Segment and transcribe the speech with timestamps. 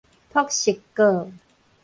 [0.33, 1.31] 璞石閣